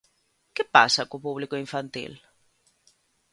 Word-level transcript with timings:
¿Que 0.55 0.63
pasa 0.75 1.07
co 1.09 1.23
público 1.25 1.61
infantil? 1.65 2.11